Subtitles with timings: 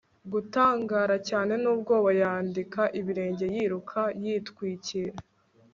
[0.31, 5.13] gutangara cyane n'ubwoba, yandika ibirenge yiruka yitwikira